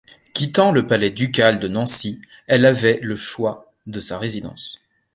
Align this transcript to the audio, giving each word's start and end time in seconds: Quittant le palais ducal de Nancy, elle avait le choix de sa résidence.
Quittant 0.33 0.71
le 0.71 0.87
palais 0.87 1.11
ducal 1.11 1.59
de 1.59 1.67
Nancy, 1.67 2.19
elle 2.47 2.65
avait 2.65 2.97
le 3.03 3.15
choix 3.15 3.71
de 3.85 3.99
sa 3.99 4.17
résidence. 4.17 4.79